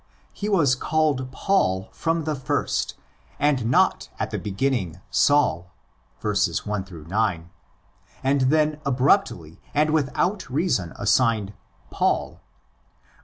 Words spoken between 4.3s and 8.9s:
the beginning Saul (verses 1 9), and then,